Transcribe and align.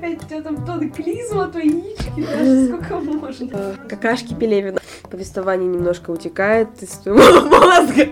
опять 0.00 0.22
у 0.22 0.26
тебя 0.26 0.42
там 0.42 0.64
то 0.64 0.78
клизма, 0.88 1.48
то 1.48 1.58
яички, 1.58 2.22
даже 2.26 2.66
сколько 2.68 3.00
можно. 3.00 3.76
Какашки 3.88 4.34
Пелевина. 4.34 4.80
Повествование 5.10 5.68
немножко 5.68 6.10
утекает 6.10 6.82
из 6.82 6.90
твоего 6.90 7.20
мозга. 7.48 8.08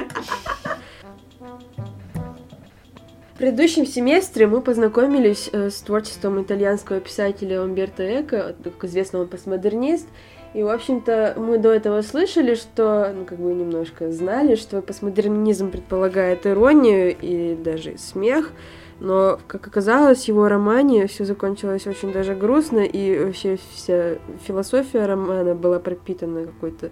В 3.35 3.39
предыдущем 3.39 3.87
семестре 3.87 4.49
мы 4.49 4.61
познакомились 4.61 5.49
э, 5.53 5.71
с 5.71 5.81
творчеством 5.81 6.43
итальянского 6.43 6.99
писателя 6.99 7.63
Умберто 7.63 8.21
Эко, 8.21 8.57
как 8.65 8.85
известно, 8.85 9.21
он 9.21 9.29
постмодернист, 9.29 10.09
и, 10.55 10.63
в 10.65 10.69
общем-то, 10.69 11.35
мы 11.37 11.59
до 11.59 11.73
этого 11.73 12.03
слышали, 12.03 12.57
что, 12.57 13.13
ну, 13.15 13.25
как 13.25 13.39
бы 13.39 13.55
немножко 13.55 14.11
знали, 14.11 14.57
что 14.57 14.83
постмодернизм 14.83 15.71
предполагает 15.71 16.49
иронию 16.49 17.17
и 17.17 17.55
даже 17.55 17.97
смех, 17.97 18.53
но, 19.01 19.39
как 19.47 19.67
оказалось, 19.67 20.25
в 20.25 20.29
его 20.29 20.49
романе 20.49 21.07
все 21.07 21.25
закончилось 21.25 21.87
очень 21.87 22.13
даже 22.13 22.35
грустно, 22.35 22.81
и 22.81 23.25
вообще 23.25 23.59
вся 23.73 24.17
философия 24.47 25.07
романа 25.07 25.55
была 25.55 25.79
пропитана 25.79 26.47
какой-то 26.47 26.91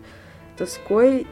тоской 0.57 1.27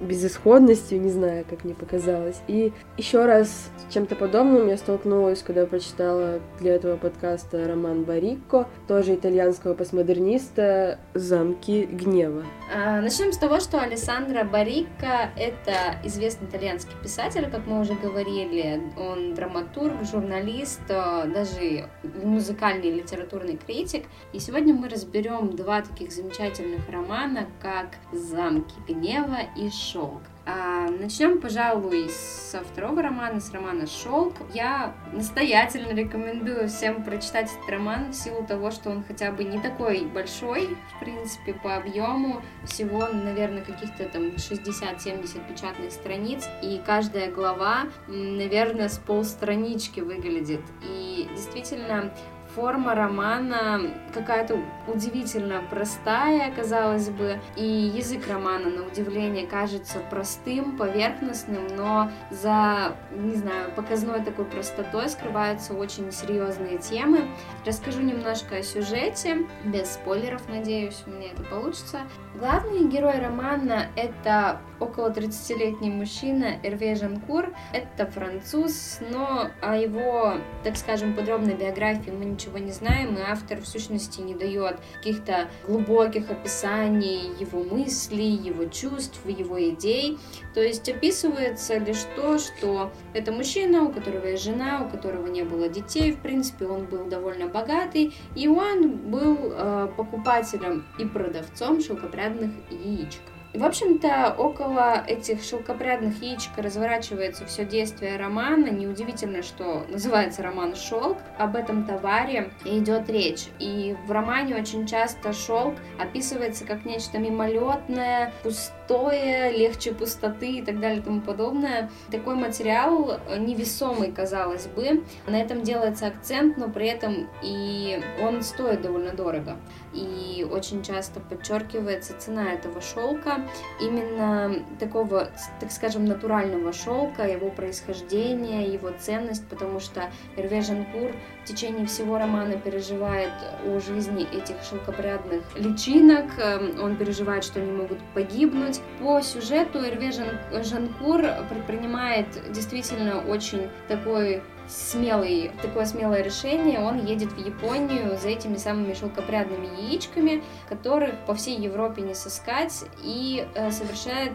безысходностью, 0.00 1.00
не 1.00 1.10
знаю, 1.10 1.44
как 1.48 1.64
мне 1.64 1.74
показалось. 1.74 2.40
И 2.46 2.72
еще 2.96 3.26
раз 3.26 3.70
с 3.88 3.92
чем-то 3.92 4.14
подобным 4.16 4.68
я 4.68 4.76
столкнулась, 4.76 5.42
когда 5.42 5.66
прочитала 5.66 6.40
для 6.60 6.74
этого 6.74 6.96
подкаста 6.96 7.66
роман 7.66 8.04
Барикко, 8.04 8.68
тоже 8.86 9.14
итальянского 9.14 9.74
постмодерниста 9.74 10.98
«Замки 11.14 11.86
гнева». 11.86 12.44
А, 12.74 13.00
начнем 13.00 13.32
с 13.32 13.38
того, 13.38 13.60
что 13.60 13.80
Алессандро 13.80 14.44
Барикко— 14.44 15.30
это 15.36 15.98
известный 16.04 16.48
итальянский 16.48 16.94
писатель, 17.02 17.48
как 17.50 17.66
мы 17.66 17.80
уже 17.80 17.94
говорили. 17.94 18.80
Он 18.98 19.34
драматург, 19.34 20.04
журналист, 20.04 20.80
а, 20.90 21.26
даже 21.26 21.88
музыкальный 22.22 22.90
литературный 22.90 23.56
критик. 23.56 24.04
И 24.32 24.38
сегодня 24.38 24.74
мы 24.74 24.88
разберем 24.88 25.56
два 25.56 25.82
таких 25.82 26.12
замечательных 26.12 26.88
романа, 26.90 27.46
как 27.60 27.96
«Замки 28.12 28.74
гнева» 28.86 29.38
и 29.58 29.70
«Шелк». 29.70 30.22
А, 30.46 30.88
начнем, 30.88 31.40
пожалуй, 31.40 32.08
со 32.08 32.60
второго 32.60 33.02
романа, 33.02 33.38
с 33.38 33.52
романа 33.52 33.86
«Шелк». 33.86 34.34
Я 34.54 34.94
настоятельно 35.12 35.92
рекомендую 35.92 36.68
всем 36.68 37.04
прочитать 37.04 37.50
этот 37.50 37.68
роман 37.68 38.12
в 38.12 38.14
силу 38.14 38.46
того, 38.46 38.70
что 38.70 38.88
он 38.88 39.04
хотя 39.06 39.30
бы 39.30 39.44
не 39.44 39.60
такой 39.60 40.06
большой, 40.06 40.78
в 40.94 41.00
принципе, 41.00 41.52
по 41.52 41.76
объему. 41.76 42.40
Всего, 42.64 43.08
наверное, 43.08 43.62
каких-то 43.62 44.04
там 44.08 44.28
60-70 44.36 45.52
печатных 45.52 45.92
страниц. 45.92 46.48
И 46.62 46.80
каждая 46.86 47.30
глава, 47.30 47.88
наверное, 48.06 48.88
с 48.88 48.96
полстранички 48.96 50.00
выглядит. 50.00 50.62
И 50.82 51.28
действительно, 51.32 52.10
форма 52.58 52.96
романа 52.96 53.80
какая-то 54.12 54.58
удивительно 54.88 55.62
простая, 55.70 56.52
казалось 56.52 57.08
бы, 57.08 57.38
и 57.54 57.64
язык 57.64 58.26
романа, 58.26 58.68
на 58.68 58.82
удивление, 58.84 59.46
кажется 59.46 60.00
простым, 60.10 60.76
поверхностным, 60.76 61.68
но 61.76 62.10
за, 62.32 62.96
не 63.12 63.36
знаю, 63.36 63.70
показной 63.76 64.24
такой 64.24 64.44
простотой 64.44 65.08
скрываются 65.08 65.72
очень 65.72 66.10
серьезные 66.10 66.78
темы. 66.78 67.28
Расскажу 67.64 68.00
немножко 68.00 68.56
о 68.56 68.62
сюжете, 68.64 69.46
без 69.64 69.92
спойлеров, 69.92 70.48
надеюсь, 70.48 71.00
у 71.06 71.10
меня 71.10 71.30
это 71.30 71.44
получится. 71.44 72.00
Главный 72.38 72.86
герой 72.86 73.18
романа— 73.18 73.88
это 73.96 74.60
около 74.80 75.10
30-летний 75.10 75.90
мужчина 75.90 76.60
Эрве 76.62 76.94
Жанкур. 76.94 77.52
Это 77.72 78.06
француз, 78.06 79.00
но 79.10 79.50
о 79.60 79.76
его, 79.76 80.34
так 80.62 80.76
скажем, 80.76 81.14
подробной 81.14 81.54
биографии 81.54 82.10
мы 82.10 82.26
ничего 82.26 82.58
не 82.58 82.70
знаем, 82.70 83.16
и 83.16 83.20
автор 83.20 83.60
в 83.60 83.66
сущности 83.66 84.20
не 84.20 84.34
дает 84.34 84.76
каких-то 84.96 85.48
глубоких 85.66 86.30
описаний 86.30 87.32
его 87.40 87.64
мыслей, 87.64 88.30
его 88.30 88.66
чувств, 88.66 89.20
его 89.26 89.60
идей. 89.70 90.18
То 90.54 90.62
есть 90.62 90.88
описывается 90.88 91.78
лишь 91.78 92.04
то, 92.16 92.38
что 92.38 92.92
это 93.14 93.32
мужчина, 93.32 93.82
у 93.82 93.92
которого 93.92 94.26
есть 94.26 94.44
жена, 94.44 94.86
у 94.86 94.88
которого 94.88 95.26
не 95.26 95.42
было 95.42 95.68
детей, 95.68 96.12
в 96.12 96.20
принципе, 96.20 96.66
он 96.66 96.84
был 96.84 97.06
довольно 97.06 97.48
богатый, 97.48 98.14
и 98.34 98.48
он 98.48 98.96
был 99.10 99.36
э, 99.40 99.88
покупателем 99.96 100.86
и 100.98 101.04
продавцом 101.04 101.80
шелкопрядных 102.28 102.50
яичек. 102.70 103.20
В 103.54 103.64
общем-то, 103.64 104.34
около 104.36 105.02
этих 105.06 105.42
шелкопрядных 105.42 106.22
яичек 106.22 106.52
разворачивается 106.58 107.46
все 107.46 107.64
действие 107.64 108.18
романа. 108.18 108.66
Неудивительно, 108.66 109.42
что 109.42 109.86
называется 109.88 110.42
роман 110.42 110.76
«Шелк». 110.76 111.16
Об 111.38 111.56
этом 111.56 111.84
товаре 111.84 112.50
идет 112.64 113.08
речь. 113.08 113.48
И 113.58 113.96
в 114.06 114.12
романе 114.12 114.54
очень 114.56 114.86
часто 114.86 115.32
шелк 115.32 115.76
описывается 115.98 116.66
как 116.66 116.84
нечто 116.84 117.18
мимолетное, 117.18 118.32
пустое, 118.42 118.77
легче 118.88 119.92
пустоты 119.92 120.58
и 120.58 120.62
так 120.62 120.80
далее 120.80 121.00
и 121.00 121.02
тому 121.02 121.20
подобное. 121.20 121.90
Такой 122.10 122.34
материал 122.34 123.20
невесомый, 123.38 124.12
казалось 124.12 124.66
бы. 124.66 125.04
На 125.26 125.40
этом 125.40 125.62
делается 125.62 126.06
акцент, 126.06 126.56
но 126.56 126.68
при 126.68 126.86
этом 126.86 127.28
и 127.42 128.00
он 128.22 128.42
стоит 128.42 128.82
довольно 128.82 129.12
дорого. 129.12 129.56
И 129.92 130.46
очень 130.50 130.82
часто 130.82 131.20
подчеркивается 131.20 132.14
цена 132.18 132.52
этого 132.52 132.80
шелка 132.80 133.46
именно 133.80 134.54
такого, 134.78 135.30
так 135.60 135.72
скажем, 135.72 136.04
натурального 136.04 136.72
шелка, 136.72 137.26
его 137.26 137.50
происхождение, 137.50 138.72
его 138.72 138.90
ценность, 138.98 139.46
потому 139.48 139.80
что 139.80 140.10
Эрве 140.36 140.60
Жанкур 140.60 141.12
в 141.44 141.48
течение 141.48 141.86
всего 141.86 142.18
романа 142.18 142.56
переживает 142.58 143.32
о 143.64 143.80
жизни 143.80 144.26
этих 144.30 144.56
шелкопрядных 144.68 145.42
личинок, 145.56 146.26
эм, 146.38 146.82
он 146.82 146.96
переживает, 146.96 147.44
что 147.44 147.60
они 147.60 147.72
могут 147.72 147.98
погибнуть. 148.14 148.77
По 149.00 149.20
сюжету 149.22 149.78
Эрве 149.78 150.12
Жанкур 150.12 151.22
предпринимает 151.48 152.26
действительно 152.52 153.20
очень 153.20 153.68
такой 153.88 154.42
смелый, 154.68 155.50
такое 155.62 155.86
смелое 155.86 156.22
решение, 156.22 156.80
он 156.80 157.04
едет 157.04 157.32
в 157.32 157.38
Японию 157.38 158.18
за 158.18 158.28
этими 158.28 158.56
самыми 158.56 158.92
шелкопрядными 158.92 159.66
яичками, 159.80 160.44
которых 160.68 161.14
по 161.26 161.34
всей 161.34 161.56
Европе 161.56 162.02
не 162.02 162.14
сыскать, 162.14 162.84
и 163.02 163.46
э, 163.54 163.70
совершает 163.70 164.32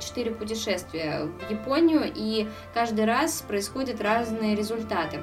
четыре 0.00 0.32
путешествия 0.32 1.26
в 1.26 1.50
Японию, 1.50 2.10
и 2.12 2.48
каждый 2.74 3.04
раз 3.04 3.42
происходят 3.42 4.00
разные 4.00 4.56
результаты. 4.56 5.20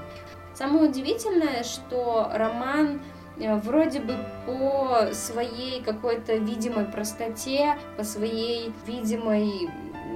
Самое 0.54 0.90
удивительное, 0.90 1.64
что 1.64 2.30
роман 2.34 3.02
вроде 3.38 4.00
бы 4.00 4.16
по 4.46 5.14
своей 5.14 5.82
какой-то 5.82 6.36
видимой 6.36 6.86
простоте, 6.86 7.78
по 7.98 8.04
своей 8.04 8.74
видимой 8.88 9.70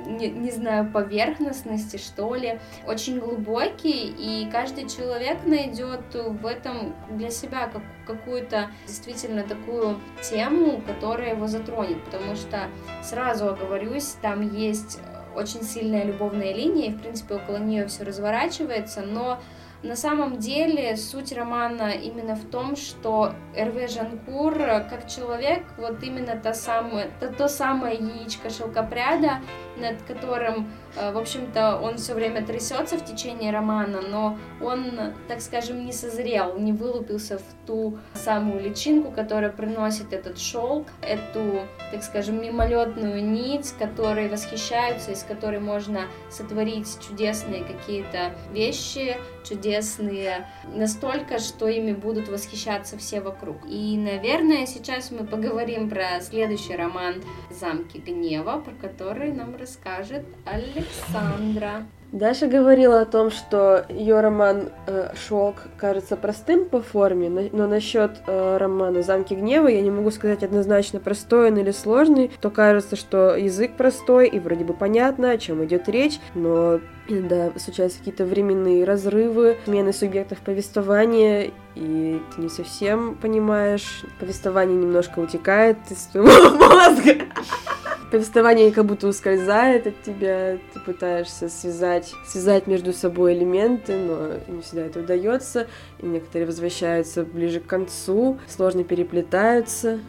не, 0.09 0.29
не 0.29 0.51
знаю, 0.51 0.91
поверхностности, 0.91 1.97
что 1.97 2.35
ли, 2.35 2.59
очень 2.87 3.19
глубокий, 3.19 4.13
и 4.17 4.49
каждый 4.51 4.89
человек 4.89 5.45
найдет 5.45 6.01
в 6.13 6.45
этом 6.45 6.95
для 7.11 7.29
себя 7.29 7.67
как, 7.67 7.83
какую-то 8.07 8.71
действительно 8.87 9.43
такую 9.43 9.99
тему, 10.21 10.81
которая 10.85 11.35
его 11.35 11.47
затронет, 11.47 12.03
потому 12.05 12.35
что, 12.35 12.69
сразу 13.03 13.49
оговорюсь, 13.49 14.15
там 14.21 14.41
есть 14.55 14.99
очень 15.35 15.63
сильная 15.63 16.03
любовная 16.03 16.53
линия, 16.53 16.87
и, 16.87 16.93
в 16.93 16.99
принципе, 17.01 17.35
около 17.35 17.57
нее 17.57 17.87
все 17.87 18.03
разворачивается, 18.03 19.01
но 19.01 19.39
на 19.81 19.95
самом 19.95 20.37
деле 20.37 20.97
суть 20.97 21.31
романа 21.31 21.91
именно 21.91 22.35
в 22.35 22.45
том, 22.49 22.75
что 22.75 23.33
Эрве 23.55 23.87
Жанкур 23.87 24.55
как 24.89 25.07
человек, 25.07 25.63
вот 25.77 26.03
именно 26.03 26.35
та 26.35 26.53
самая, 26.53 27.09
то, 27.19 27.31
то 27.31 27.47
самое 27.47 27.95
яичко 27.95 28.49
шелкопряда, 28.49 29.39
над 29.79 30.01
которым, 30.03 30.71
э, 30.95 31.11
в 31.11 31.17
общем-то, 31.17 31.79
он 31.81 31.97
все 31.97 32.13
время 32.13 32.45
трясется 32.45 32.97
в 32.97 33.05
течение 33.05 33.51
романа, 33.51 34.01
но 34.01 34.37
он, 34.61 35.13
так 35.27 35.41
скажем, 35.41 35.85
не 35.85 35.93
созрел, 35.93 36.57
не 36.57 36.73
вылупился 36.73 37.37
в 37.37 37.67
ту 37.67 37.99
самую 38.13 38.61
личинку, 38.61 39.11
которая 39.11 39.51
приносит 39.51 40.13
этот 40.13 40.39
шелк, 40.39 40.87
эту, 41.01 41.61
так 41.91 42.03
скажем, 42.03 42.41
мимолетную 42.41 43.23
нить, 43.23 43.73
которой 43.77 44.29
восхищаются, 44.29 45.11
из 45.11 45.23
которой 45.23 45.59
можно 45.59 46.01
сотворить 46.29 46.87
чудесные 47.07 47.63
какие-то 47.63 48.33
вещи, 48.51 49.17
чудесные, 49.43 50.47
настолько, 50.75 51.39
что 51.39 51.67
ими 51.67 51.93
будут 51.93 52.27
восхищаться 52.27 52.97
все 52.97 53.21
вокруг. 53.21 53.57
И, 53.67 53.97
наверное, 53.97 54.65
сейчас 54.65 55.11
мы 55.11 55.25
поговорим 55.25 55.89
про 55.89 56.21
следующий 56.21 56.75
роман 56.75 57.23
«Замки 57.49 57.97
гнева», 57.97 58.59
про 58.59 58.73
который 58.73 59.31
нам 59.31 59.55
расскажет 59.69 60.25
Александра. 60.45 61.85
Даша 62.11 62.47
говорила 62.47 63.01
о 63.01 63.05
том, 63.05 63.29
что 63.29 63.85
ее 63.87 64.19
роман 64.19 64.69
э, 64.87 65.11
«Шелк» 65.15 65.57
кажется 65.77 66.17
простым 66.17 66.65
по 66.65 66.81
форме, 66.81 67.49
но 67.51 67.67
насчет 67.67 68.13
э, 68.25 68.57
романа 68.57 69.03
«Замки 69.03 69.35
гнева» 69.35 69.67
я 69.67 69.79
не 69.81 69.91
могу 69.91 70.09
сказать 70.09 70.41
однозначно, 70.41 70.99
простой 70.99 71.51
он 71.51 71.59
или 71.59 71.69
сложный. 71.69 72.31
То 72.41 72.49
кажется, 72.49 72.95
что 72.95 73.35
язык 73.35 73.73
простой 73.77 74.27
и 74.27 74.39
вроде 74.39 74.65
бы 74.65 74.73
понятно, 74.73 75.29
о 75.29 75.37
чем 75.37 75.63
идет 75.63 75.87
речь, 75.87 76.19
но 76.33 76.79
да, 77.07 77.51
случаются 77.57 77.99
какие-то 77.99 78.25
временные 78.25 78.85
разрывы, 78.85 79.57
смены 79.65 79.93
субъектов 79.93 80.39
повествования, 80.39 81.51
и 81.75 82.19
ты 82.35 82.41
не 82.41 82.49
совсем 82.49 83.17
понимаешь, 83.21 84.03
повествование 84.19 84.75
немножко 84.75 85.19
утекает 85.19 85.77
из 85.91 86.07
твоего 86.07 86.49
мозга 86.57 87.17
повествование 88.09 88.71
как 88.71 88.85
будто 88.85 89.07
ускользает 89.07 89.87
от 89.87 90.01
тебя, 90.03 90.57
ты 90.73 90.79
пытаешься 90.79 91.49
связать, 91.49 92.13
связать 92.27 92.67
между 92.67 92.93
собой 92.93 93.33
элементы, 93.33 93.97
но 93.97 94.53
не 94.53 94.61
всегда 94.61 94.85
это 94.85 94.99
удается, 94.99 95.67
и 95.99 96.05
некоторые 96.05 96.47
возвращаются 96.47 97.23
ближе 97.23 97.59
к 97.59 97.65
концу, 97.65 98.39
сложно 98.47 98.83
переплетаются. 98.83 99.99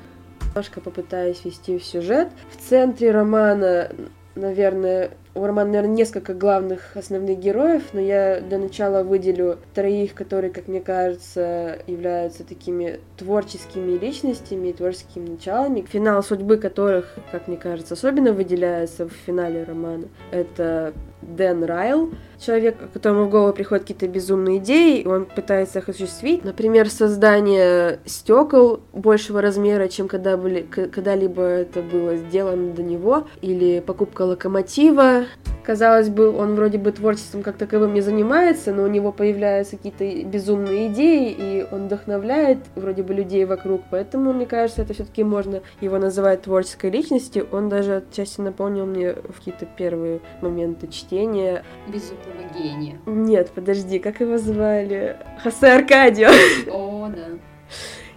Немножко 0.48 0.80
попытаюсь 0.80 1.44
вести 1.44 1.78
в 1.78 1.84
сюжет. 1.84 2.28
В 2.50 2.68
центре 2.68 3.12
романа, 3.12 3.92
наверное, 4.34 5.12
у 5.34 5.44
романа, 5.44 5.70
наверное, 5.70 5.96
несколько 5.96 6.34
главных 6.34 6.96
основных 6.96 7.38
героев, 7.38 7.82
но 7.92 8.00
я 8.00 8.40
для 8.40 8.58
начала 8.58 9.02
выделю 9.02 9.58
троих, 9.74 10.14
которые, 10.14 10.52
как 10.52 10.68
мне 10.68 10.80
кажется, 10.80 11.78
являются 11.86 12.44
такими 12.44 13.00
творческими 13.16 13.96
личностями, 13.98 14.72
творческими 14.72 15.30
началами, 15.30 15.86
финал 15.88 16.22
судьбы 16.22 16.56
которых, 16.56 17.14
как 17.30 17.48
мне 17.48 17.56
кажется, 17.56 17.94
особенно 17.94 18.32
выделяется 18.32 19.08
в 19.08 19.12
финале 19.12 19.64
романа. 19.64 20.08
Это 20.32 20.92
Дэн 21.22 21.64
Райл, 21.64 22.10
человек, 22.38 22.76
которому 22.92 23.26
в 23.26 23.30
голову 23.30 23.52
приходят 23.52 23.84
какие-то 23.84 24.08
безумные 24.08 24.58
идеи, 24.58 25.00
и 25.00 25.06
он 25.06 25.26
пытается 25.26 25.80
их 25.80 25.88
осуществить. 25.88 26.44
Например, 26.44 26.88
создание 26.88 28.00
стекол 28.06 28.80
большего 28.92 29.42
размера, 29.42 29.88
чем 29.88 30.08
когда-либо 30.08 31.42
это 31.42 31.82
было 31.82 32.16
сделано 32.16 32.72
до 32.72 32.82
него, 32.82 33.26
или 33.42 33.80
покупка 33.80 34.22
локомотива. 34.22 35.24
Казалось 35.64 36.08
бы, 36.08 36.34
он 36.34 36.54
вроде 36.54 36.78
бы 36.78 36.90
творчеством 36.92 37.42
как 37.42 37.56
таковым 37.56 37.94
не 37.94 38.00
занимается, 38.00 38.72
но 38.72 38.82
у 38.84 38.86
него 38.86 39.12
появляются 39.12 39.76
какие-то 39.76 40.28
безумные 40.28 40.88
идеи, 40.88 41.30
и 41.30 41.66
он 41.70 41.86
вдохновляет 41.86 42.58
вроде 42.74 43.02
бы 43.02 43.14
людей 43.14 43.44
вокруг, 43.44 43.82
поэтому, 43.90 44.32
мне 44.32 44.46
кажется, 44.46 44.82
это 44.82 44.94
все-таки 44.94 45.22
можно 45.22 45.60
его 45.80 45.98
называть 45.98 46.42
творческой 46.42 46.90
личностью. 46.90 47.46
Он 47.52 47.68
даже 47.68 47.96
отчасти 47.96 48.40
напомнил 48.40 48.86
мне 48.86 49.12
в 49.12 49.38
какие-то 49.38 49.66
первые 49.66 50.20
моменты 50.40 50.88
чтения. 50.88 51.64
Безумного 51.86 52.52
гения. 52.58 52.98
Нет, 53.06 53.50
подожди, 53.54 53.98
как 53.98 54.20
его 54.20 54.38
звали? 54.38 55.16
Хосе 55.42 55.68
Аркадио. 55.68 56.30
О, 56.72 57.08
да. 57.08 57.26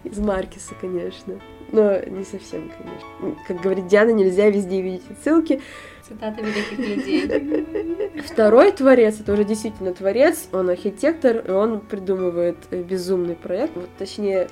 Из 0.03 0.17
Маркиса, 0.19 0.73
конечно. 0.79 1.39
Но 1.73 1.99
не 2.05 2.23
совсем, 2.23 2.71
конечно. 2.77 3.43
Как 3.47 3.59
говорит 3.59 3.87
Диана, 3.87 4.11
нельзя 4.11 4.47
везде 4.47 4.79
видеть 4.79 5.01
ссылки. 5.23 5.59
Цитата 6.07 6.39
великих 6.39 6.77
людей. 6.77 8.21
Второй 8.25 8.71
творец, 8.71 9.19
это 9.19 9.33
уже 9.33 9.43
действительно 9.43 9.91
творец, 9.91 10.49
он 10.51 10.69
архитектор, 10.69 11.37
и 11.37 11.49
он 11.49 11.79
придумывает 11.79 12.57
э, 12.69 12.83
безумный 12.83 13.33
проект. 13.33 13.75
Вот, 13.75 13.89
точнее, 13.97 14.49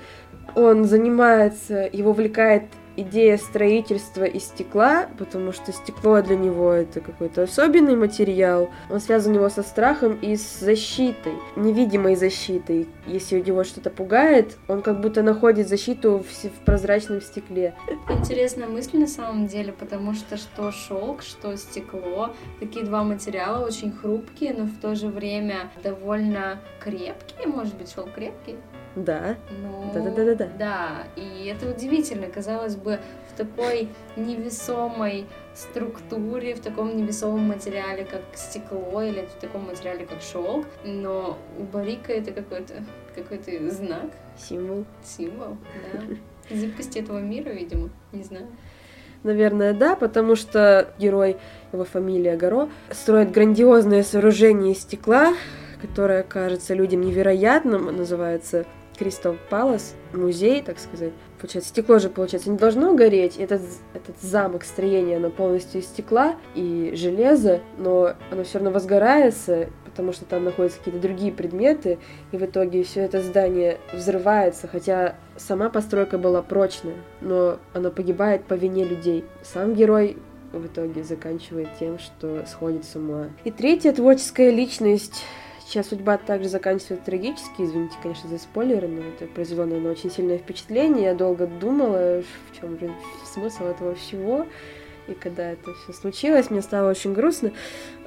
он 0.56 0.86
занимается, 0.86 1.88
его 1.94 2.10
увлекает 2.10 2.64
идея 2.96 3.38
строительства 3.38 4.24
из 4.24 4.46
стекла, 4.46 5.08
потому 5.18 5.52
что 5.52 5.72
стекло 5.72 6.22
для 6.22 6.36
него 6.36 6.72
это 6.72 7.00
какой-то 7.02 7.44
особенный 7.44 7.96
материал. 7.96 8.70
Он 8.90 9.00
связан 9.00 9.32
у 9.32 9.36
него 9.36 9.50
со 9.50 9.64
страхом 9.64 10.16
и 10.16 10.36
с 10.36 10.60
защитой, 10.60 11.34
невидимой 11.56 12.16
защитой. 12.16 12.88
Если 13.08 13.40
его 13.40 13.64
что-то 13.64 13.90
пугает, 13.90 14.58
он 14.68 14.82
как 14.82 15.02
будто 15.02 15.24
находит 15.24 15.68
защиту 15.68 16.20
в, 16.20 16.48
в 16.48 16.66
прозрачном 16.66 17.22
стекле. 17.22 17.74
Интересная 18.10 18.68
мысль 18.68 18.98
на 18.98 19.08
самом 19.08 19.48
деле, 19.48 19.74
потому 19.74 20.14
что 20.14 20.38
что 20.38 20.72
шелк, 20.72 21.22
что 21.22 21.56
стекло, 21.56 22.34
такие 22.60 22.86
два 22.86 23.04
материала 23.04 23.66
очень 23.66 23.92
хрупкие, 23.92 24.54
но 24.54 24.66
в 24.66 24.80
то 24.80 24.96
же 24.96 25.08
время 25.08 25.72
довольно 25.84 26.60
крепкие. 26.80 27.48
Может 27.48 27.76
быть, 27.78 27.92
шелк 27.92 28.14
крепкий? 28.14 28.56
Да. 28.96 29.36
Ну, 29.50 29.92
да, 29.94 30.02
да, 30.02 30.12
да, 30.12 30.26
да, 30.26 30.36
да. 30.36 30.50
Да, 30.60 31.08
и 31.16 31.46
это 31.48 31.70
удивительно, 31.70 32.28
казалось 32.28 32.76
бы, 32.76 33.00
в 33.30 33.38
такой 33.38 33.90
невесомой 34.18 35.26
структуре, 35.54 36.56
в 36.56 36.60
таком 36.60 36.96
невесомом 36.98 37.48
материале, 37.48 38.06
как 38.06 38.22
стекло, 38.36 39.02
или 39.02 39.22
в 39.26 39.40
таком 39.40 39.66
материале, 39.66 40.06
как 40.06 40.22
шелк, 40.22 40.68
но 40.84 41.38
у 41.58 41.64
Барика 41.64 42.12
это 42.12 42.32
какой-то 42.32 42.84
какой-то 43.16 43.70
знак. 43.70 44.12
Символ. 44.38 44.86
Символ, 45.04 45.58
да. 45.94 46.02
Зыбкости 46.56 47.00
этого 47.00 47.20
мира, 47.20 47.50
видимо, 47.50 47.90
не 48.12 48.24
знаю. 48.24 48.48
Наверное, 49.24 49.74
да, 49.74 49.96
потому 49.96 50.36
что 50.36 50.94
герой, 50.98 51.38
его 51.72 51.84
фамилия 51.84 52.36
Горо, 52.36 52.70
строит 52.90 53.32
грандиозное 53.32 54.04
сооружение 54.04 54.74
из 54.74 54.80
стекла, 54.80 55.34
которое 55.80 56.24
кажется 56.24 56.74
людям 56.74 57.02
невероятным, 57.02 57.86
называется 57.96 58.66
Кристал 58.98 59.36
Палас, 59.50 59.96
музей, 60.14 60.62
так 60.62 60.80
сказать. 60.80 61.14
Получается, 61.40 61.70
стекло 61.70 62.00
же, 62.00 62.10
получается, 62.10 62.52
не 62.52 62.58
должно 62.58 62.94
гореть. 62.94 63.38
Этот, 63.38 63.62
этот 63.94 64.20
замок 64.22 64.64
строения, 64.64 65.18
оно 65.18 65.30
полностью 65.30 65.82
из 65.82 65.88
стекла 65.88 66.36
и 66.54 66.94
железа, 66.96 67.62
но 67.78 68.14
оно 68.30 68.44
все 68.44 68.60
равно 68.60 68.72
возгорается, 68.72 69.70
потому 69.86 70.14
что 70.14 70.26
там 70.26 70.44
находятся 70.44 70.80
какие-то 70.80 71.02
другие 71.02 71.32
предметы, 71.32 72.00
и 72.32 72.38
в 72.38 72.44
итоге 72.44 72.84
все 72.84 73.02
это 73.02 73.22
здание 73.22 73.78
взрывается, 73.94 74.68
хотя 74.68 75.16
сама 75.38 75.70
постройка 75.70 76.18
была 76.18 76.42
прочная, 76.42 76.96
но 77.22 77.58
оно 77.74 77.92
погибает 77.92 78.46
по 78.46 78.54
вине 78.54 78.86
людей. 78.86 79.26
Сам 79.44 79.74
герой 79.74 80.18
в 80.54 80.66
итоге 80.66 81.04
заканчивает 81.04 81.70
тем, 81.80 82.00
что 82.00 82.46
сходит 82.46 82.86
с 82.86 82.96
ума. 82.96 83.30
И 83.44 83.52
третья 83.52 83.94
творческая 83.94 84.52
личность 84.52 85.24
Сейчас 85.72 85.88
судьба 85.88 86.18
также 86.18 86.50
заканчивается 86.50 86.98
трагически, 86.98 87.62
извините, 87.62 87.96
конечно, 88.04 88.30
за 88.30 88.40
спойлеры, 88.40 88.90
но 88.90 89.04
это 89.08 89.26
произвело, 89.26 89.64
наверное, 89.64 89.94
очень 89.94 90.12
сильное 90.12 90.38
впечатление. 90.38 91.04
Я 91.06 91.14
долго 91.14 91.48
думала, 91.48 92.24
в 92.52 92.60
чем 92.60 92.78
же 92.78 92.92
смысл 93.24 93.68
этого 93.68 93.96
всего. 93.96 94.48
И 95.08 95.14
когда 95.14 95.50
это 95.50 95.74
все 95.76 95.94
случилось, 95.94 96.50
мне 96.50 96.62
стало 96.62 96.90
очень 96.90 97.14
грустно. 97.14 97.54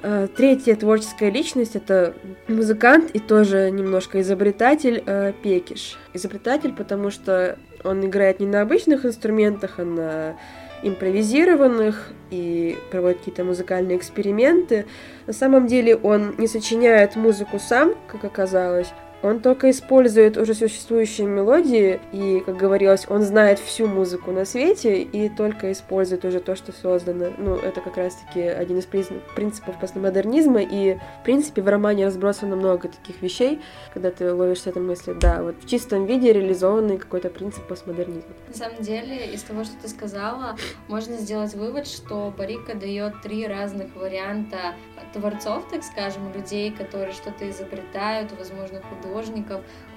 А, 0.03 0.27
третья 0.27 0.75
творческая 0.75 1.31
личность— 1.31 1.75
это 1.75 2.13
музыкант 2.47 3.09
и 3.15 3.19
тоже 3.19 3.71
немножко 3.71 4.21
изобретатель 4.21 5.01
э, 5.03 5.33
Пекиш. 5.41 5.97
Изобретатель, 6.13 6.71
потому 6.71 7.09
что 7.09 7.57
он 7.83 8.05
играет 8.05 8.39
не 8.39 8.45
на 8.45 8.61
обычных 8.61 9.07
инструментах, 9.07 9.79
а 9.79 9.85
на 9.85 10.37
импровизированных 10.87 12.11
и 12.31 12.77
проводит 12.91 13.19
какие-то 13.19 13.43
музыкальные 13.43 13.97
эксперименты. 13.97 14.85
На 15.27 15.33
самом 15.33 15.67
деле 15.67 15.95
он 15.95 16.35
не 16.37 16.47
сочиняет 16.47 17.15
музыку 17.15 17.59
сам, 17.59 17.95
как 18.07 18.23
оказалось, 18.23 18.87
он 19.25 19.39
только 19.39 19.71
использует 19.71 20.37
уже 20.37 20.53
существующие 20.53 21.25
мелодии, 21.25 21.99
и, 22.11 22.43
как 22.45 22.57
говорилось, 22.57 23.07
он 23.09 23.23
знает 23.23 23.57
всю 23.57 23.87
музыку 23.87 24.31
на 24.31 24.45
свете 24.45 25.01
и 25.01 25.29
только 25.29 25.71
использует 25.71 26.25
уже 26.25 26.39
то, 26.39 26.55
что 26.55 26.71
создано. 26.71 27.31
Ну, 27.39 27.55
это 27.55 27.81
как 27.81 27.97
раз-таки 27.97 28.41
один 28.41 28.77
из 28.77 28.85
принципов 28.85 29.79
постмодернизма, 29.79 30.61
и, 30.61 30.97
в 31.21 31.23
принципе, 31.23 31.63
в 31.63 31.67
романе 31.67 32.05
разбросано 32.05 32.55
много 32.55 32.89
таких 32.89 33.19
вещей, 33.23 33.61
когда 33.95 34.11
ты 34.11 34.31
ловишь 34.31 34.67
этой 34.67 34.81
мысли, 34.81 35.13
да, 35.19 35.41
вот 35.41 35.55
в 35.59 35.67
чистом 35.67 36.05
виде 36.05 36.31
реализованный 36.31 36.99
какой-то 36.99 37.29
принцип 37.29 37.65
постмодернизма. 37.67 38.31
На 38.47 38.53
самом 38.53 38.81
деле, 38.83 39.33
из 39.33 39.41
того, 39.41 39.63
что 39.63 39.73
ты 39.81 39.87
сказала, 39.87 40.55
можно 40.87 41.17
сделать 41.17 41.55
вывод, 41.55 41.87
что 41.87 42.31
Барика 42.37 42.75
дает 42.75 43.21
три 43.23 43.47
разных 43.47 43.95
варианта 43.95 44.75
творцов, 45.13 45.67
так 45.71 45.83
скажем, 45.83 46.31
людей, 46.31 46.71
которые 46.71 47.13
что-то 47.13 47.49
изобретают, 47.49 48.31
возможно, 48.37 48.81
художников. 48.81 49.14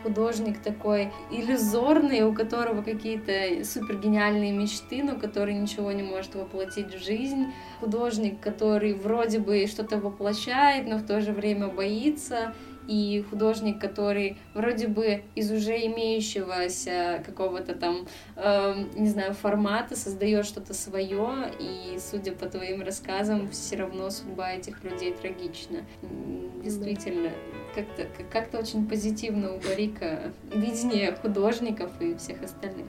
Художник 0.02 0.62
такой 0.62 1.12
иллюзорный, 1.30 2.22
у 2.22 2.32
которого 2.32 2.82
какие-то 2.82 3.64
супергениальные 3.64 4.52
мечты, 4.52 5.02
но 5.02 5.16
который 5.16 5.54
ничего 5.54 5.90
не 5.90 6.04
может 6.04 6.36
воплотить 6.36 6.94
в 6.94 7.04
жизнь. 7.04 7.46
Художник, 7.80 8.40
который 8.40 8.94
вроде 8.94 9.40
бы 9.40 9.66
что-то 9.66 9.98
воплощает, 9.98 10.86
но 10.86 10.98
в 10.98 11.02
то 11.06 11.20
же 11.20 11.32
время 11.32 11.66
боится 11.66 12.54
и 12.88 13.22
художник, 13.30 13.78
который 13.80 14.38
вроде 14.54 14.88
бы 14.88 15.22
из 15.34 15.52
уже 15.52 15.76
имеющегося 15.86 17.22
какого-то 17.24 17.74
там, 17.74 18.08
э, 18.34 18.84
не 18.96 19.08
знаю, 19.08 19.34
формата 19.34 19.94
создает 19.94 20.46
что-то 20.46 20.72
свое, 20.74 21.52
и, 21.60 21.98
судя 22.00 22.32
по 22.32 22.46
твоим 22.46 22.82
рассказам, 22.82 23.50
все 23.50 23.76
равно 23.76 24.10
судьба 24.10 24.52
этих 24.52 24.82
людей 24.82 25.12
трагична. 25.12 25.80
Действительно, 26.64 27.30
как-то 27.74 28.06
как 28.32 28.60
очень 28.60 28.88
позитивно 28.88 29.54
у 29.54 29.60
Барика 29.60 30.32
видение 30.52 31.12
художников 31.12 31.90
и 32.00 32.16
всех 32.16 32.42
остальных. 32.42 32.86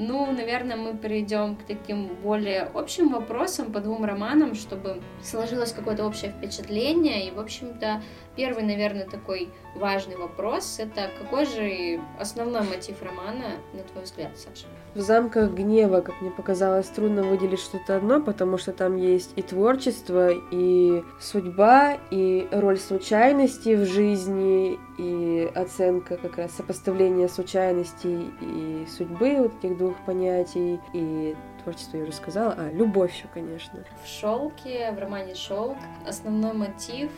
Ну, 0.00 0.30
наверное, 0.30 0.76
мы 0.76 0.96
перейдем 0.96 1.56
к 1.56 1.64
таким 1.64 2.06
более 2.22 2.62
общим 2.62 3.08
вопросам 3.08 3.72
по 3.72 3.80
двум 3.80 4.04
романам, 4.04 4.54
чтобы 4.54 5.02
сложилось 5.24 5.72
какое-то 5.72 6.06
общее 6.06 6.30
впечатление. 6.30 7.26
И, 7.26 7.32
в 7.32 7.40
общем-то, 7.40 8.00
первый, 8.38 8.62
наверное, 8.62 9.04
такой 9.04 9.50
важный 9.74 10.16
вопрос— 10.16 10.76
это 10.78 11.10
какой 11.18 11.44
же 11.44 12.00
основной 12.20 12.62
мотив 12.62 13.02
романа, 13.02 13.56
на 13.74 13.82
твой 13.82 14.04
взгляд, 14.04 14.30
Саша? 14.36 14.66
В 14.94 15.00
«Замках 15.00 15.50
гнева», 15.50 16.00
как 16.02 16.20
мне 16.20 16.30
показалось, 16.30 16.86
трудно 16.86 17.24
выделить 17.24 17.58
что-то 17.58 17.96
одно, 17.96 18.22
потому 18.22 18.56
что 18.56 18.72
там 18.72 18.96
есть 18.96 19.32
и 19.34 19.42
творчество, 19.42 20.30
и 20.52 21.02
судьба, 21.20 21.98
и 22.12 22.48
роль 22.52 22.78
случайности 22.78 23.74
в 23.74 23.84
жизни, 23.84 24.78
и 24.98 25.50
оценка 25.54 26.16
как 26.16 26.38
раз 26.38 26.52
сопоставления 26.52 27.26
случайностей 27.26 28.30
и 28.40 28.86
судьбы, 28.96 29.36
вот 29.38 29.52
этих 29.58 29.76
двух 29.76 29.96
понятий, 30.06 30.78
и 30.92 31.34
творчество 31.68 31.98
я 31.98 32.02
уже 32.04 32.12
сказала, 32.12 32.54
а 32.56 32.70
любовь 32.70 33.14
еще, 33.14 33.26
конечно. 33.32 33.80
В 34.02 34.08
«Шелке», 34.08 34.90
в 34.92 34.98
романе 34.98 35.34
«Шелк» 35.34 35.76
основной 36.06 36.54
мотив, 36.54 37.10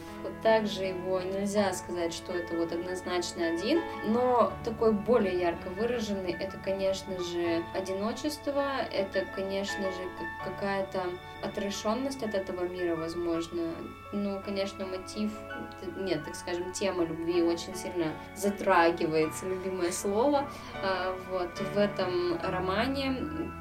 также 0.42 0.84
его 0.84 1.20
нельзя 1.20 1.72
сказать, 1.72 2.12
что 2.12 2.32
это 2.32 2.56
вот 2.56 2.72
однозначно 2.72 3.46
один, 3.46 3.80
но 4.06 4.52
такой 4.64 4.92
более 4.92 5.38
ярко 5.38 5.68
выраженный, 5.70 6.32
это, 6.32 6.58
конечно 6.58 7.18
же, 7.22 7.62
одиночество, 7.74 8.80
это, 8.92 9.24
конечно 9.34 9.82
же, 9.82 10.02
какая-то 10.44 11.04
отрешенность 11.42 12.22
от 12.22 12.34
этого 12.34 12.68
мира, 12.68 12.96
возможно. 12.96 13.70
Ну, 14.12 14.40
конечно, 14.44 14.84
мотив, 14.84 15.30
нет, 15.96 16.24
так 16.24 16.34
скажем, 16.34 16.72
тема 16.72 17.04
любви 17.04 17.42
очень 17.42 17.74
сильно 17.74 18.12
затрагивается, 18.34 19.46
любимое 19.46 19.92
слово, 19.92 20.48
а, 20.82 21.16
вот, 21.30 21.58
в 21.58 21.78
этом 21.78 22.38
романе 22.42 23.16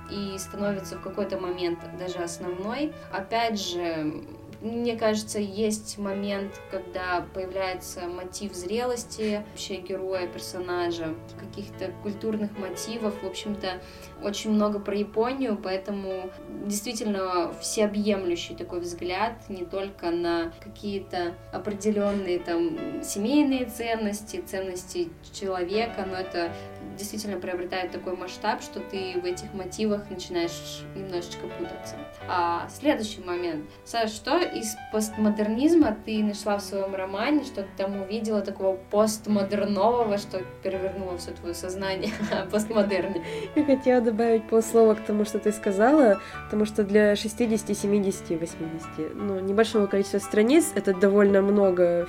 и 0.09 0.37
становится 0.37 0.97
в 0.97 1.01
какой-то 1.01 1.39
момент 1.39 1.79
даже 1.97 2.19
основной. 2.19 2.93
Опять 3.11 3.59
же, 3.59 4.23
мне 4.61 4.97
кажется, 4.97 5.39
есть 5.39 5.97
момент, 5.97 6.59
когда 6.69 7.25
появляется 7.33 8.01
мотив 8.07 8.53
зрелости 8.53 9.43
вообще 9.51 9.77
героя, 9.77 10.27
персонажа, 10.27 11.15
каких-то 11.39 11.91
культурных 12.03 12.57
мотивов. 12.57 13.13
В 13.23 13.27
общем-то, 13.27 13.81
очень 14.21 14.51
много 14.51 14.79
про 14.79 14.95
Японию, 14.95 15.57
поэтому 15.61 16.29
действительно 16.65 17.53
всеобъемлющий 17.61 18.55
такой 18.55 18.81
взгляд 18.81 19.33
не 19.47 19.63
только 19.65 20.11
на 20.11 20.51
какие-то 20.59 21.35
определенные 21.53 22.39
там 22.39 23.01
семейные 23.01 23.65
ценности, 23.65 24.43
ценности 24.45 25.09
человека, 25.31 26.05
но 26.05 26.17
это 26.17 26.51
действительно 26.97 27.39
приобретает 27.39 27.91
такой 27.91 28.15
масштаб, 28.15 28.61
что 28.61 28.81
ты 28.81 29.19
в 29.19 29.25
этих 29.25 29.53
мотивах 29.53 30.09
начинаешь 30.09 30.83
немножечко 30.95 31.47
путаться. 31.47 31.95
А 32.27 32.67
следующий 32.69 33.21
момент. 33.21 33.69
Саш, 33.85 34.11
что 34.11 34.37
из 34.53 34.75
постмодернизма 34.91 35.95
ты 36.05 36.23
нашла 36.23 36.57
в 36.57 36.61
своем 36.61 36.95
романе, 36.95 37.43
что 37.43 37.61
ты 37.61 37.69
там 37.77 38.01
увидела 38.01 38.41
такого 38.41 38.77
постмодернового, 38.89 40.17
что 40.17 40.41
перевернуло 40.63 41.17
все 41.17 41.31
твое 41.31 41.53
сознание 41.53 42.11
о 42.31 42.45
постмодерне? 42.51 43.23
Я 43.55 43.65
хотела 43.65 44.01
добавить 44.01 44.47
полслова 44.47 44.95
к 44.95 45.05
тому, 45.05 45.25
что 45.25 45.39
ты 45.39 45.51
сказала, 45.51 46.19
потому 46.45 46.65
что 46.65 46.83
для 46.83 47.15
60, 47.15 47.77
70, 47.77 48.29
80, 48.39 49.15
ну, 49.15 49.39
небольшого 49.39 49.87
количества 49.87 50.19
страниц 50.19 50.71
это 50.75 50.93
довольно 50.93 51.41
много 51.41 52.07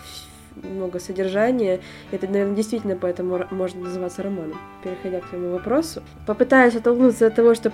много 0.57 0.99
содержания. 0.99 1.81
Это, 2.11 2.27
наверное, 2.27 2.57
действительно 2.57 2.97
поэтому 2.97 3.45
можно 3.51 3.83
называться 3.83 4.23
романом. 4.23 4.59
Переходя 4.83 5.21
к 5.21 5.29
твоему 5.29 5.53
вопросу. 5.53 6.03
Попытаюсь 6.27 6.77
оттолкнуться 6.77 7.27
от 7.27 7.35
того, 7.35 7.55
что 7.55 7.71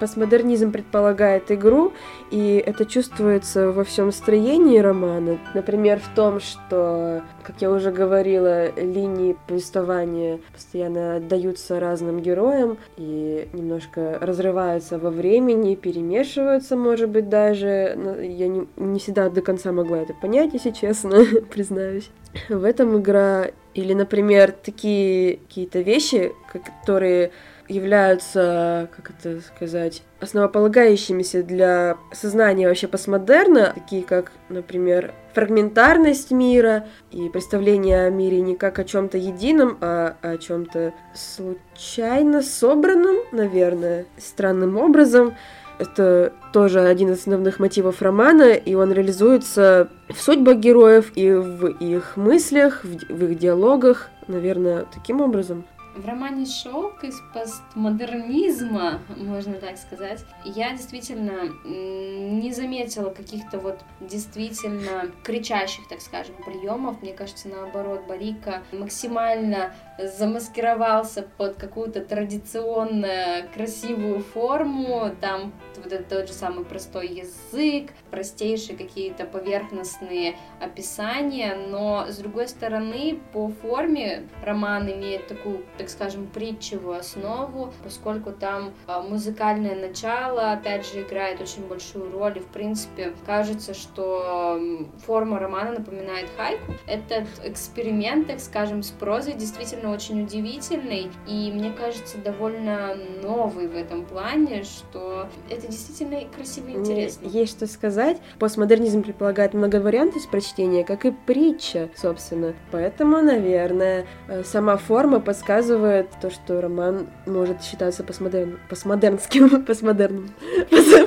постмодернизм 0.00 0.72
предполагает 0.72 1.50
игру, 1.50 1.92
и 2.30 2.62
это 2.64 2.84
чувствуется 2.84 3.70
во 3.72 3.84
всем 3.84 4.12
строении 4.12 4.78
романа. 4.78 5.38
Например, 5.54 6.00
в 6.00 6.14
том, 6.14 6.40
что, 6.40 7.22
как 7.42 7.60
я 7.60 7.70
уже 7.70 7.90
говорила, 7.90 8.70
линии 8.76 9.36
повествования 9.46 10.40
постоянно 10.52 11.16
отдаются 11.16 11.80
разным 11.80 12.20
героям 12.20 12.78
и 12.96 13.48
немножко 13.52 14.18
разрываются 14.20 14.98
во 14.98 15.10
времени, 15.10 15.74
перемешиваются, 15.74 16.76
может 16.76 17.10
быть, 17.10 17.28
даже. 17.28 17.96
Я 18.20 18.48
не, 18.48 18.66
не 18.76 18.98
всегда 18.98 19.28
до 19.30 19.42
конца 19.42 19.72
могла 19.72 19.98
это 19.98 20.14
понять, 20.14 20.52
если 20.52 20.70
честно, 20.70 21.24
признаюсь. 21.50 22.10
В 22.48 22.64
этом 22.64 23.00
игра 23.00 23.46
или, 23.74 23.92
например, 23.94 24.52
такие 24.52 25.36
какие-то 25.36 25.80
вещи, 25.80 26.32
которые 26.52 27.30
являются, 27.68 28.88
как 28.96 29.10
это 29.10 29.40
сказать, 29.40 30.02
основополагающимися 30.20 31.42
для 31.42 31.96
сознания 32.12 32.66
вообще 32.66 32.88
постмодерна, 32.88 33.72
такие 33.74 34.02
как, 34.02 34.32
например, 34.48 35.12
фрагментарность 35.34 36.30
мира 36.30 36.86
и 37.10 37.28
представление 37.28 38.06
о 38.06 38.10
мире 38.10 38.40
не 38.40 38.56
как 38.56 38.78
о 38.78 38.84
чем-то 38.84 39.18
едином, 39.18 39.78
а 39.80 40.16
о 40.22 40.38
чем-то 40.38 40.94
случайно 41.14 42.42
собранном, 42.42 43.16
наверное, 43.32 44.06
странным 44.16 44.76
образом. 44.76 45.34
Это 45.78 46.32
тоже 46.52 46.80
один 46.80 47.12
из 47.12 47.20
основных 47.20 47.60
мотивов 47.60 48.02
романа, 48.02 48.52
и 48.52 48.74
он 48.74 48.92
реализуется 48.92 49.88
в 50.08 50.20
судьбах 50.20 50.56
героев 50.56 51.12
и 51.14 51.30
в 51.30 51.66
их 51.66 52.16
мыслях, 52.16 52.84
в 52.84 53.24
их 53.24 53.38
диалогах, 53.38 54.10
наверное, 54.26 54.86
таким 54.92 55.20
образом. 55.20 55.64
В 55.98 56.06
романе 56.06 56.46
«Шелк» 56.46 57.02
из 57.02 57.20
постмодернизма, 57.34 59.00
можно 59.16 59.54
так 59.54 59.76
сказать, 59.76 60.24
я 60.44 60.70
действительно 60.70 61.48
не 61.64 62.52
заметила 62.52 63.10
каких-то 63.10 63.58
вот 63.58 63.80
действительно 64.00 65.10
кричащих, 65.24 65.88
так 65.88 66.00
скажем, 66.00 66.36
приемов. 66.46 67.02
Мне 67.02 67.14
кажется, 67.14 67.48
наоборот, 67.48 68.02
Барика 68.06 68.62
максимально 68.70 69.74
замаскировался 69.98 71.22
под 71.36 71.56
какую-то 71.56 72.00
традиционную 72.04 73.48
красивую 73.52 74.20
форму. 74.20 75.10
Там 75.20 75.52
вот 75.76 75.92
этот 75.92 76.08
тот 76.08 76.28
же 76.28 76.32
самый 76.32 76.64
простой 76.64 77.08
язык, 77.08 77.90
простейшие 78.12 78.78
какие-то 78.78 79.24
поверхностные 79.24 80.36
описания, 80.60 81.56
но 81.56 82.06
с 82.08 82.18
другой 82.18 82.46
стороны, 82.46 83.18
по 83.32 83.48
форме 83.48 84.28
роман 84.44 84.88
имеет 84.88 85.26
такую, 85.26 85.64
так 85.76 85.87
так 85.88 85.90
скажем, 85.90 86.26
притчевую 86.26 86.98
основу, 86.98 87.72
поскольку 87.82 88.30
там 88.30 88.72
а, 88.86 89.00
музыкальное 89.00 89.74
начало, 89.74 90.52
опять 90.52 90.86
же, 90.86 91.02
играет 91.02 91.40
очень 91.40 91.66
большую 91.66 92.12
роль, 92.12 92.36
и, 92.36 92.40
в 92.40 92.46
принципе, 92.46 93.14
кажется, 93.24 93.72
что 93.72 94.60
форма 95.06 95.38
романа 95.38 95.78
напоминает 95.78 96.26
хайку. 96.36 96.74
Этот 96.86 97.26
эксперимент, 97.42 98.26
так 98.26 98.40
скажем, 98.40 98.82
с 98.82 98.90
прозой 98.90 99.32
действительно 99.32 99.90
очень 99.90 100.22
удивительный, 100.22 101.10
и, 101.26 101.50
мне 101.52 101.72
кажется, 101.72 102.18
довольно 102.18 102.94
новый 103.22 103.66
в 103.66 103.74
этом 103.74 104.04
плане, 104.04 104.64
что 104.64 105.26
это 105.48 105.68
действительно 105.68 106.20
красиво 106.36 106.68
и 106.68 106.72
интересно. 106.74 107.26
Есть 107.28 107.56
что 107.56 107.66
сказать. 107.66 108.18
Постмодернизм 108.38 109.02
предполагает 109.02 109.54
много 109.54 109.76
вариантов 109.76 110.28
прочтения, 110.30 110.84
как 110.84 111.06
и 111.06 111.12
притча, 111.12 111.88
собственно. 111.96 112.54
Поэтому, 112.72 113.22
наверное, 113.22 114.06
э, 114.28 114.44
сама 114.44 114.76
форма 114.76 115.20
подсказывает 115.20 115.77
показывает 115.78 116.10
то, 116.20 116.30
что 116.30 116.60
роман 116.60 117.08
может 117.26 117.62
считаться 117.62 118.02
постмодерн... 118.02 118.58
постмодернским, 118.68 119.64
постмодерным, 119.64 120.30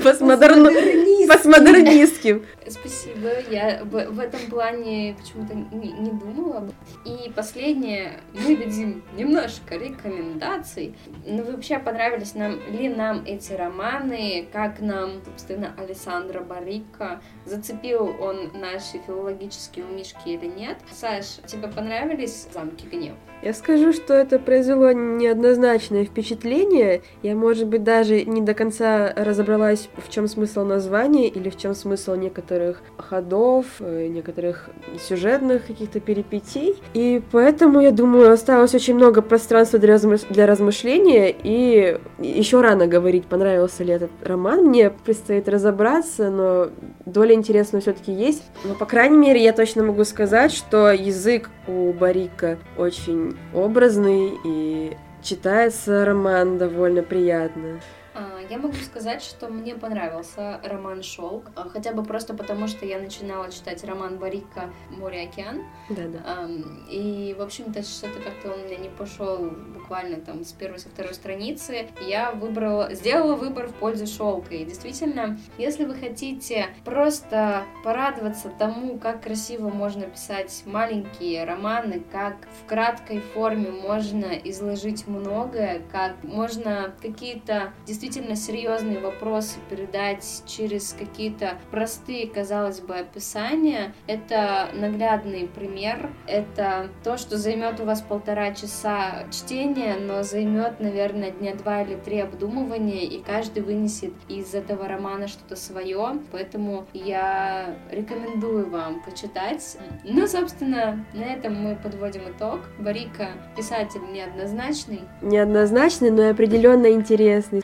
постмодерн... 0.03 1.27
постмодернистским. 1.27 2.45
Спасибо, 2.67 3.29
я 3.49 3.83
в, 3.83 4.19
этом 4.19 4.39
плане 4.49 5.15
почему-то 5.19 5.55
не, 5.75 5.91
не 5.91 6.11
думала. 6.11 6.69
И 7.05 7.29
последнее, 7.31 8.21
мы 8.33 8.55
дадим 8.55 9.03
немножко 9.17 9.75
рекомендаций. 9.75 10.95
Ну, 11.25 11.43
вообще, 11.43 11.79
понравились 11.79 12.33
нам 12.35 12.59
ли 12.71 12.87
нам 12.87 13.23
эти 13.25 13.53
романы, 13.53 14.47
как 14.53 14.79
нам, 14.79 15.21
собственно, 15.25 15.73
Александра 15.77 16.41
Барика, 16.41 17.21
зацепил 17.45 18.15
он 18.21 18.51
наши 18.53 18.99
филологические 19.05 19.85
умишки 19.85 20.29
или 20.29 20.45
нет. 20.45 20.77
Саш, 20.91 21.39
тебе 21.45 21.67
понравились 21.67 22.47
«Замки 22.53 22.85
гнев»? 22.85 23.15
Я 23.41 23.53
скажу, 23.53 23.91
что 23.91 24.13
это 24.13 24.37
произвело 24.37 24.91
неоднозначное 24.91 26.05
впечатление. 26.05 27.01
Я, 27.23 27.35
может 27.35 27.67
быть, 27.67 27.83
даже 27.83 28.23
не 28.23 28.41
до 28.41 28.53
конца 28.53 29.11
разобралась, 29.15 29.89
в 29.97 30.11
чем 30.11 30.27
смысл 30.27 30.63
названия 30.63 31.27
или 31.27 31.49
в 31.49 31.57
чем 31.57 31.73
смысл 31.73 32.13
некоторых 32.13 32.83
ходов, 32.97 33.65
э, 33.79 34.07
некоторых 34.07 34.69
сюжетных 34.99 35.65
каких-то 35.65 35.99
перипетий. 35.99 36.75
И 36.93 37.21
поэтому, 37.31 37.81
я 37.81 37.91
думаю, 37.91 38.31
осталось 38.31 38.75
очень 38.75 38.93
много 38.93 39.23
пространства 39.23 39.79
для, 39.79 39.93
размыш... 39.93 40.21
для 40.29 40.45
размышления. 40.45 41.33
И 41.43 41.99
еще 42.19 42.61
рано 42.61 42.85
говорить, 42.85 43.25
понравился 43.25 43.83
ли 43.83 43.93
этот 43.93 44.11
роман. 44.21 44.65
Мне 44.65 44.91
предстоит 44.91 45.49
разобраться, 45.49 46.29
но 46.29 46.69
доля 47.11 47.33
интересного 47.33 47.81
все-таки 47.81 48.11
есть. 48.11 48.43
Но, 48.63 48.75
по 48.75 48.85
крайней 48.85 49.17
мере, 49.17 49.43
я 49.43 49.53
точно 49.53 49.83
могу 49.83 50.03
сказать, 50.03 50.51
что 50.51 50.91
язык 50.91 51.49
у 51.67 51.91
Барика 51.93 52.57
очень 52.77 53.37
образный 53.53 54.33
и 54.45 54.97
читается 55.21 56.05
роман 56.05 56.57
довольно 56.57 57.03
приятно. 57.03 57.79
А, 58.13 58.39
я 58.49 58.57
могу 58.57 58.73
сказать, 58.75 59.21
что 59.21 59.47
мне 59.47 59.75
понравился 59.75 60.59
роман 60.63 61.01
«Шелк», 61.01 61.45
а, 61.55 61.69
хотя 61.69 61.93
бы 61.93 62.03
просто 62.03 62.33
потому, 62.33 62.67
что 62.67 62.85
я 62.85 62.99
начинала 62.99 63.49
читать 63.51 63.83
роман 63.83 64.17
Барика 64.17 64.69
«Море-океан». 64.89 65.63
Да, 65.89 66.03
да. 66.07 66.49
И, 66.89 67.35
в 67.37 67.41
общем-то, 67.41 67.83
что-то 67.83 68.19
как-то 68.19 68.51
он 68.51 68.61
у 68.61 68.65
меня 68.65 68.77
не 68.77 68.89
пошел 68.89 69.49
буквально 69.73 70.17
там 70.17 70.43
с 70.43 70.51
первой, 70.51 70.79
со 70.79 70.89
второй 70.89 71.13
страницы. 71.13 71.87
Я 72.05 72.31
выбрала, 72.31 72.93
сделала 72.93 73.35
выбор 73.35 73.67
в 73.67 73.73
пользу 73.75 74.07
«Шелка». 74.07 74.55
И 74.55 74.65
действительно, 74.65 75.39
если 75.57 75.85
вы 75.85 75.95
хотите 75.95 76.67
просто 76.83 77.63
порадоваться 77.83 78.51
тому, 78.59 78.99
как 78.99 79.23
красиво 79.23 79.69
можно 79.69 80.03
писать 80.03 80.63
маленькие 80.65 81.45
романы, 81.45 82.03
как 82.11 82.35
в 82.61 82.67
краткой 82.67 83.21
форме 83.21 83.71
можно 83.71 84.33
изложить 84.43 85.07
многое, 85.07 85.81
как 85.91 86.21
можно 86.23 86.93
какие-то 87.01 87.73
действительно 87.85 88.00
серьезные 88.09 88.99
вопросы 88.99 89.59
передать 89.69 90.43
через 90.45 90.95
какие-то 90.97 91.57
простые, 91.69 92.27
казалось 92.27 92.79
бы, 92.79 92.95
описания. 92.95 93.93
Это 94.07 94.69
наглядный 94.73 95.47
пример. 95.47 96.09
Это 96.27 96.89
то, 97.03 97.17
что 97.17 97.37
займет 97.37 97.79
у 97.79 97.85
вас 97.85 98.01
полтора 98.01 98.53
часа 98.53 99.25
чтения, 99.31 99.95
но 99.99 100.23
займет, 100.23 100.79
наверное, 100.79 101.31
дня 101.31 101.55
два 101.55 101.81
или 101.81 101.95
три 101.95 102.19
обдумывания, 102.19 103.03
и 103.03 103.21
каждый 103.21 103.63
вынесет 103.63 104.13
из 104.27 104.53
этого 104.53 104.87
романа 104.87 105.27
что-то 105.27 105.55
свое. 105.55 106.19
Поэтому 106.31 106.85
я 106.93 107.75
рекомендую 107.91 108.69
вам 108.69 109.03
почитать. 109.03 109.77
Ну, 110.03 110.27
собственно, 110.27 111.05
на 111.13 111.23
этом 111.23 111.55
мы 111.55 111.75
подводим 111.75 112.21
итог. 112.29 112.61
Барика 112.79 113.29
писатель 113.55 114.01
неоднозначный. 114.11 115.01
Неоднозначный, 115.21 116.11
но 116.11 116.29
определенно 116.29 116.91
интересный. 116.91 117.63